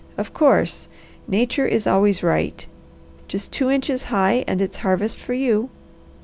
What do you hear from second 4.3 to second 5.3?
and it's harvest